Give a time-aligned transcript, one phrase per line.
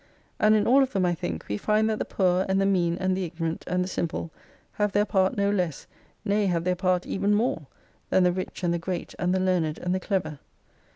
[0.39, 2.97] And in all of them, I think, we find that the poor and the mean
[2.97, 4.31] and the ignorant and the simple
[4.71, 5.85] have their part no less—
[6.25, 7.67] nay, have their part even more—
[8.09, 10.39] than the rich and the great and the learned and the clever.